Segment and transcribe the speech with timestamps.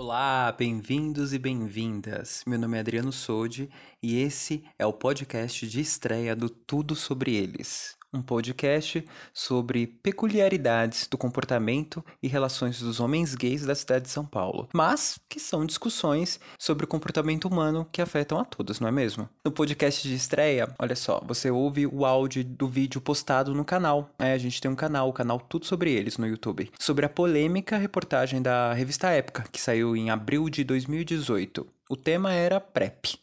[0.00, 2.44] Olá, bem-vindos e bem-vindas.
[2.46, 3.68] Meu nome é Adriano Sode
[4.00, 11.06] e esse é o podcast de estreia do Tudo Sobre Eles um podcast sobre peculiaridades
[11.06, 15.66] do comportamento e relações dos homens gays da cidade de São Paulo, mas que são
[15.66, 19.28] discussões sobre o comportamento humano que afetam a todos, não é mesmo?
[19.44, 24.10] No podcast de estreia, olha só, você ouve o áudio do vídeo postado no canal.
[24.18, 27.08] É, a gente tem um canal, o canal Tudo Sobre Eles no YouTube, sobre a
[27.08, 31.66] polêmica reportagem da revista Época, que saiu em abril de 2018.
[31.90, 33.18] O tema era PrEP.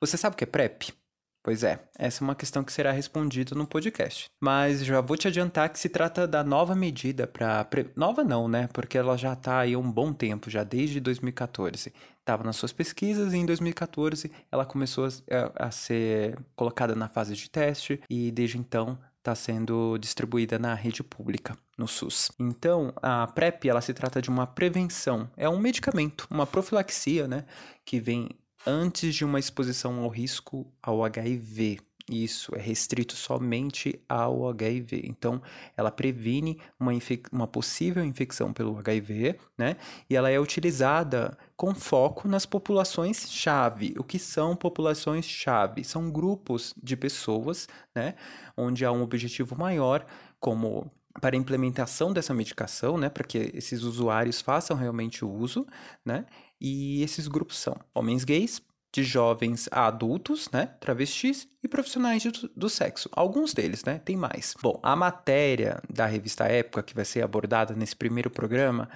[0.00, 0.99] Você sabe o que é PrEP?
[1.42, 4.26] Pois é, essa é uma questão que será respondida no podcast.
[4.38, 7.64] Mas já vou te adiantar que se trata da nova medida para.
[7.64, 7.90] Pre...
[7.96, 8.68] Nova não, né?
[8.72, 11.92] Porque ela já está aí há um bom tempo, já desde 2014.
[12.18, 17.34] Estava nas suas pesquisas e em 2014 ela começou a, a ser colocada na fase
[17.34, 22.30] de teste e desde então está sendo distribuída na rede pública, no SUS.
[22.38, 27.44] Então, a PrEP, ela se trata de uma prevenção, é um medicamento, uma profilaxia, né,
[27.84, 28.30] que vem
[28.66, 31.78] antes de uma exposição ao risco ao HIV.
[32.10, 35.02] Isso é restrito somente ao HIV.
[35.04, 35.40] Então,
[35.76, 36.90] ela previne uma,
[37.30, 39.76] uma possível infecção pelo HIV, né?
[40.08, 43.94] E ela é utilizada com foco nas populações-chave.
[43.96, 45.84] O que são populações-chave?
[45.84, 48.16] São grupos de pessoas, né?
[48.56, 50.04] Onde há um objetivo maior,
[50.40, 55.66] como para a implementação dessa medicação, né, para que esses usuários façam realmente o uso,
[56.04, 56.24] né,
[56.60, 62.24] e esses grupos são homens gays, de jovens a adultos, né, travestis e profissionais
[62.56, 63.08] do, sexo.
[63.12, 64.54] Alguns deles, né, tem mais.
[64.60, 68.88] Bom, a matéria da revista Época que vai ser abordada nesse primeiro programa,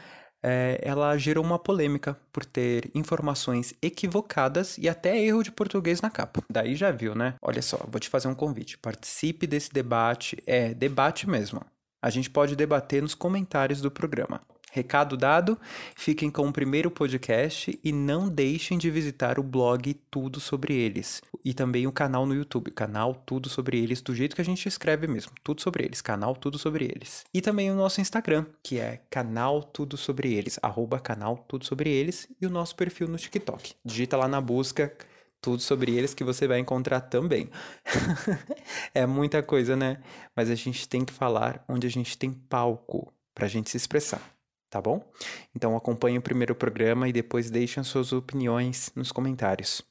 [0.43, 6.11] é, ela gerou uma polêmica por ter informações equivocadas e até erro de português na
[6.11, 6.43] capa.
[6.51, 7.35] Daí já viu, né?
[7.41, 8.77] Olha só, vou te fazer um convite.
[8.77, 11.63] Participe desse debate, é debate mesmo.
[12.03, 14.43] A gente pode debater nos comentários do programa.
[14.75, 15.57] Recado dado,
[15.95, 21.23] fiquem com o primeiro podcast e não deixem de visitar o blog Tudo Sobre Eles
[21.45, 24.67] e também o canal no YouTube, canal Tudo Sobre Eles, do jeito que a gente
[24.67, 27.25] escreve mesmo, Tudo Sobre Eles, canal Tudo Sobre Eles.
[27.33, 31.89] E também o nosso Instagram, que é canal Tudo Sobre Eles, arroba canal Tudo Sobre
[31.89, 33.75] Eles e o nosso perfil no TikTok.
[33.85, 34.93] Digita lá na busca
[35.41, 37.51] tudo sobre eles que você vai encontrar também.
[38.93, 39.99] é muita coisa, né?
[40.35, 43.77] Mas a gente tem que falar onde a gente tem palco para a gente se
[43.77, 44.23] expressar,
[44.75, 45.01] tá bom?
[45.55, 49.83] Então acompanhe o primeiro programa e depois deixem suas opiniões nos comentários.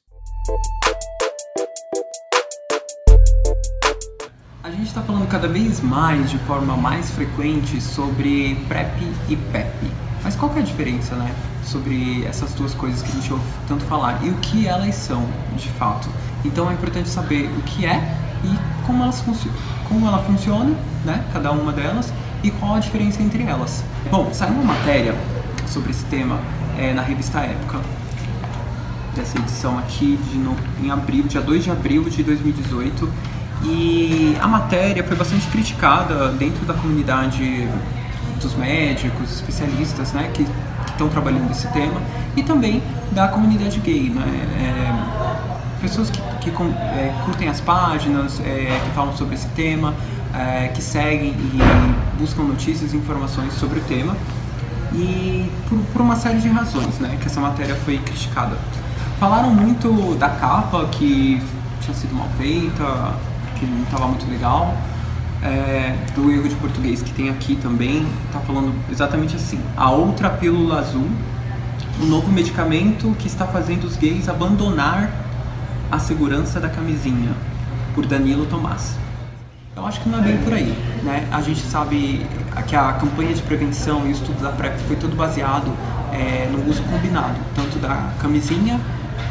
[4.62, 9.00] A gente está falando cada vez mais, de forma mais frequente, sobre PrEP
[9.30, 9.90] e PEP.
[10.22, 11.34] Mas qual que é a diferença, né?
[11.64, 15.26] sobre essas duas coisas que a gente ouve tanto falar e o que elas são
[15.56, 16.10] de fato.
[16.44, 17.96] Então é importante saber o que é
[18.44, 19.58] e como elas funcionam,
[19.88, 22.12] como ela funciona, né, cada uma delas
[22.44, 23.82] e qual a diferença entre elas.
[24.10, 25.14] Bom, saiu uma matéria
[25.66, 26.38] sobre esse tema
[26.78, 27.80] é, na revista Época
[29.16, 33.10] dessa edição aqui de no, em abril, dia 2 de abril de 2018
[33.62, 37.66] e a matéria foi bastante criticada dentro da comunidade
[38.40, 40.46] dos médicos, especialistas, né, que
[40.86, 42.02] estão trabalhando esse tema
[42.36, 42.82] e também
[43.12, 44.22] da comunidade gay, né?
[44.60, 49.94] É, pessoas que, que é, curtem as páginas, que falam sobre esse tema,
[50.34, 54.16] é, que seguem e buscam notícias e informações sobre o tema
[54.92, 58.56] e por, por, uma série de razões, né, que essa matéria foi criticada.
[59.18, 61.42] Falaram muito da capa que
[61.80, 63.14] tinha sido mal feita,
[63.58, 64.74] que não estava muito legal
[65.44, 69.60] é, do erro de português que tem aqui também, está falando exatamente assim.
[69.76, 71.08] A outra pílula azul,
[72.00, 75.10] um novo medicamento que está fazendo os gays abandonar
[75.90, 77.32] a segurança da camisinha,
[77.94, 79.03] por Danilo Tomás.
[79.76, 81.28] Eu acho que não é bem por aí, né?
[81.32, 82.24] A gente sabe
[82.68, 85.72] que a campanha de prevenção e o estudo da PrEP foi todo baseado
[86.12, 88.80] é, no uso combinado, tanto da camisinha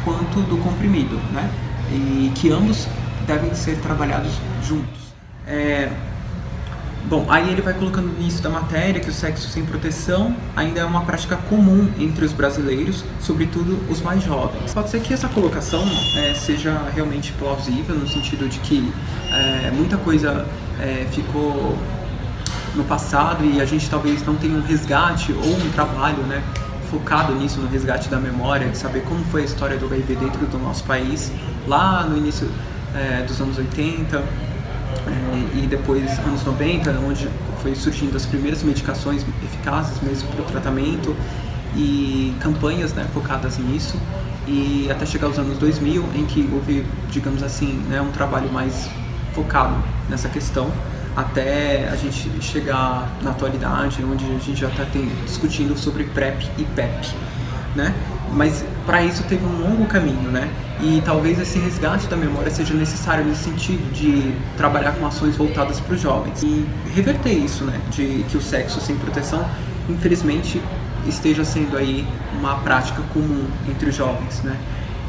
[0.04, 1.50] quanto do comprimido, né?
[1.90, 2.86] E que ambos
[3.26, 4.32] devem ser trabalhados
[4.62, 5.14] juntos.
[5.46, 5.90] É,
[7.08, 10.80] bom, aí ele vai colocando no início da matéria que o sexo sem proteção ainda
[10.80, 14.72] é uma prática comum entre os brasileiros, sobretudo os mais jovens.
[14.72, 15.84] Pode ser que essa colocação
[16.16, 18.92] é, seja realmente plausível, no sentido de que
[19.30, 20.46] é, muita coisa
[20.80, 21.76] é, ficou
[22.74, 26.42] no passado e a gente talvez não tenha um resgate ou um trabalho, né?
[26.94, 30.46] focado nisso, no resgate da memória, de saber como foi a história do HIV dentro
[30.46, 31.32] do nosso país,
[31.66, 32.48] lá no início
[32.94, 34.22] é, dos anos 80, é,
[35.54, 37.28] e depois anos 90, onde
[37.62, 41.16] foi surgindo as primeiras medicações eficazes mesmo para o tratamento
[41.76, 43.98] e campanhas né, focadas nisso
[44.46, 48.88] e até chegar aos anos 2000 em que houve, digamos assim, né, um trabalho mais
[49.32, 49.74] focado
[50.08, 50.70] nessa questão
[51.16, 54.84] até a gente chegar na atualidade, onde a gente já está
[55.24, 57.14] discutindo sobre PrEP e PEP.
[57.74, 57.94] né?
[58.32, 60.50] Mas para isso teve um longo caminho, né?
[60.86, 65.80] E talvez esse resgate da memória seja necessário nesse sentido de trabalhar com ações voltadas
[65.80, 67.80] para os jovens e reverter isso, né?
[67.90, 69.48] De que o sexo sem proteção,
[69.88, 70.60] infelizmente,
[71.06, 72.06] esteja sendo aí
[72.38, 74.58] uma prática comum entre os jovens, né?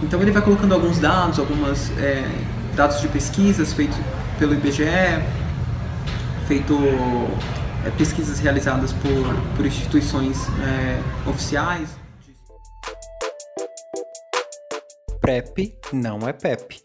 [0.01, 2.25] Então ele vai colocando alguns dados, algumas é,
[2.73, 3.97] dados de pesquisas feitos
[4.39, 4.85] pelo IBGE,
[6.47, 6.73] feito
[7.85, 12.04] é, pesquisas realizadas por, por instituições é, oficiais.
[15.25, 16.77] PrEP não é PEP.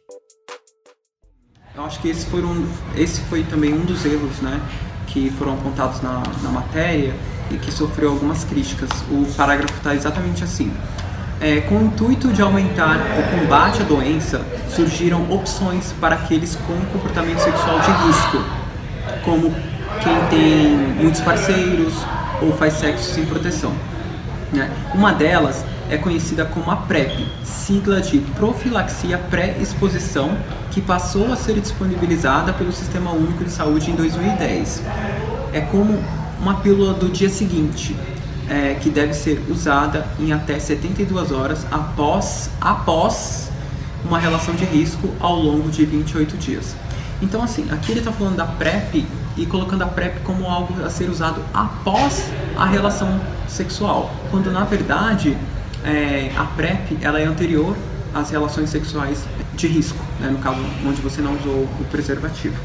[1.77, 2.67] Eu acho que esse foi, um,
[2.97, 4.59] esse foi também um dos erros né,
[5.09, 7.15] que foram apontados na, na matéria
[7.51, 8.89] e que sofreu algumas críticas.
[9.11, 10.73] O parágrafo está exatamente assim.
[11.39, 14.41] É, com o intuito de aumentar o combate à doença,
[14.75, 18.43] surgiram opções para aqueles com comportamento sexual de risco,
[19.23, 19.55] como
[20.03, 21.93] quem tem muitos parceiros
[22.41, 23.75] ou faz sexo sem proteção.
[24.51, 24.71] Né?
[24.95, 30.39] Uma delas é conhecida como a PrEP, sigla de Profilaxia Pré-Exposição,
[30.71, 34.83] que passou a ser disponibilizada pelo Sistema Único de Saúde em 2010.
[35.53, 35.99] É como
[36.41, 37.97] uma pílula do dia seguinte,
[38.49, 43.51] é, que deve ser usada em até 72 horas após, após
[44.05, 46.77] uma relação de risco ao longo de 28 dias.
[47.21, 49.05] Então, assim, aqui ele está falando da PrEP
[49.37, 54.65] e colocando a PrEP como algo a ser usado após a relação sexual, quando na
[54.65, 55.37] verdade
[55.85, 57.77] é, a PrEP ela é anterior
[58.15, 59.25] às relações sexuais
[59.55, 62.57] de risco, né, no caso onde você não usou o preservativo.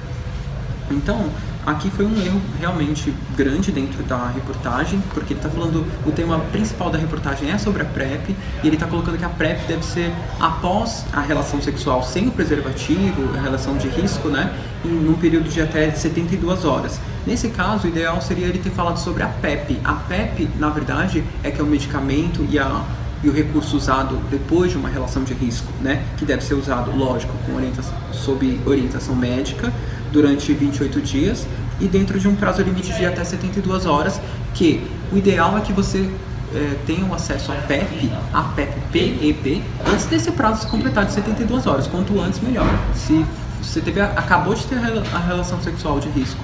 [0.90, 1.30] Então,
[1.66, 6.40] aqui foi um erro realmente grande dentro da reportagem, porque ele está falando, o tema
[6.52, 8.30] principal da reportagem é sobre a PrEP,
[8.64, 12.32] e ele está colocando que a PrEP deve ser após a relação sexual sem o
[12.32, 14.54] preservativo, a relação de risco, né,
[14.84, 17.00] em um período de até 72 horas.
[17.26, 19.80] Nesse caso, o ideal seria ele ter falado sobre a PEP.
[19.84, 22.86] A PEP, na verdade, é que é o medicamento e a
[23.24, 26.96] e o recurso usado depois de uma relação de risco, né, que deve ser usado,
[26.96, 29.74] lógico, com orientação, sob orientação médica
[30.12, 31.48] durante 28 dias
[31.80, 34.20] e dentro de um prazo limite de até 72 horas,
[34.54, 36.10] que o ideal é que você
[36.54, 41.68] é, tenha acesso à PEP, a PEP PEP, antes desse prazo se completar de 72
[41.68, 42.68] horas, quanto antes melhor.
[42.94, 43.26] Se
[43.62, 46.42] você teve, acabou de ter a relação sexual de risco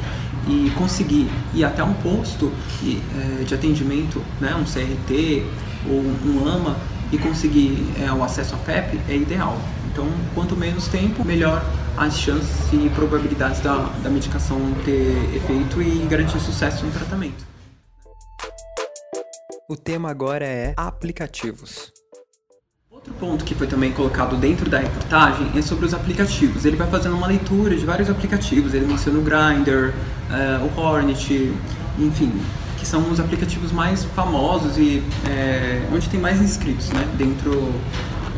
[0.47, 2.51] e conseguir ir até um posto
[2.81, 5.45] de, é, de atendimento, né, um CRT
[5.89, 6.75] ou um AMA
[7.11, 9.57] e conseguir é, o acesso à PEP é ideal.
[9.91, 11.63] Então, quanto menos tempo, melhor
[11.97, 17.45] as chances e probabilidades da, da medicação ter efeito e garantir sucesso no tratamento.
[19.69, 21.91] O tema agora é aplicativos.
[22.89, 26.65] Outro ponto que foi também colocado dentro da reportagem é sobre os aplicativos.
[26.65, 28.73] Ele vai fazendo uma leitura de vários aplicativos.
[28.73, 29.93] Ele menciona o Grindr,
[30.29, 31.51] uh, o Hornet,
[31.97, 32.31] enfim,
[32.81, 37.71] que são os aplicativos mais famosos e é, onde tem mais inscritos né, dentro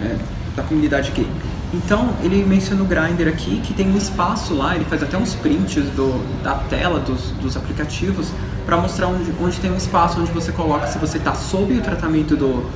[0.02, 0.18] é,
[0.54, 1.26] da comunidade gay.
[1.74, 5.34] Então, ele menciona o Grindr aqui, que tem um espaço lá, ele faz até uns
[5.34, 8.32] prints do, da tela dos, dos aplicativos
[8.66, 11.82] para mostrar onde, onde tem um espaço onde você coloca se você está sob o
[11.82, 12.70] tratamento do,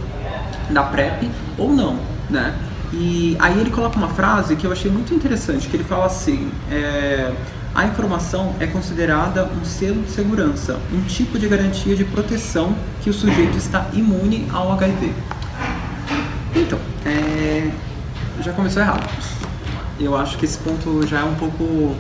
[0.70, 2.00] da PrEP ou não,
[2.30, 2.58] né?
[2.94, 6.50] E aí ele coloca uma frase que eu achei muito interessante, que ele fala assim,
[6.72, 7.34] é,
[7.78, 13.10] a informação é considerada um selo de segurança, um tipo de garantia de proteção que
[13.12, 15.14] o sujeito está imune ao HIV.
[16.56, 17.70] Então, é,
[18.42, 19.08] já começou errado.
[20.00, 21.96] Eu acho que esse ponto já é um pouco.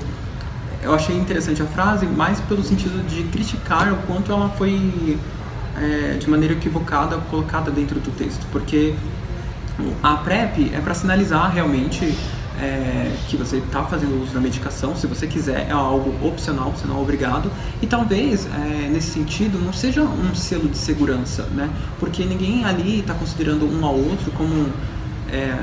[0.82, 5.16] Eu achei interessante a frase, mais pelo sentido de criticar o quanto ela foi
[5.80, 8.96] é, de maneira equivocada colocada dentro do texto, porque
[10.01, 12.18] a PrEP é para sinalizar realmente
[12.60, 16.88] é, que você está fazendo uso da medicação, se você quiser, é algo opcional, você
[16.88, 17.52] não é obrigado.
[17.82, 21.70] E talvez, é, nesse sentido, não seja um selo de segurança, né?
[22.00, 24.70] Porque ninguém ali está considerando um ao outro como.
[25.30, 25.56] É,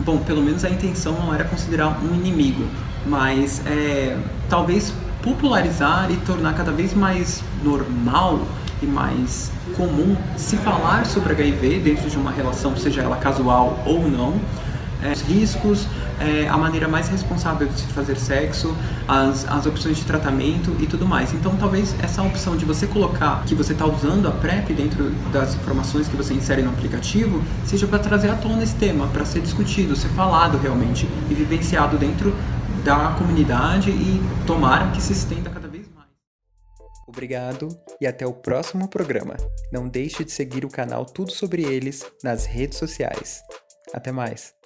[0.00, 2.64] bom, pelo menos a intenção não era considerar um inimigo,
[3.06, 4.16] mas é,
[4.48, 8.40] talvez popularizar e tornar cada vez mais normal
[8.82, 14.08] e mais comum se falar sobre HIV dentro de uma relação, seja ela casual ou
[14.08, 14.34] não,
[15.02, 15.86] é, os riscos,
[16.20, 20.86] é, a maneira mais responsável de se fazer sexo, as, as opções de tratamento e
[20.86, 21.32] tudo mais.
[21.32, 25.54] Então, talvez essa opção de você colocar que você está usando a PrEP dentro das
[25.54, 29.40] informações que você insere no aplicativo seja para trazer à tona esse tema, para ser
[29.40, 32.34] discutido, ser falado realmente e vivenciado dentro
[32.84, 36.08] da comunidade e tomara que se estenda cada vez mais.
[37.06, 37.68] Obrigado
[38.00, 39.36] e até o próximo programa.
[39.72, 43.42] Não deixe de seguir o canal Tudo Sobre Eles nas redes sociais.
[43.92, 44.61] Até mais!